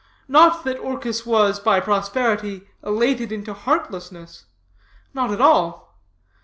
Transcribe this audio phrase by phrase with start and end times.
[0.27, 4.45] Not that Orchis was, by prosperity, elated into heartlessness.
[5.13, 5.95] Not at all.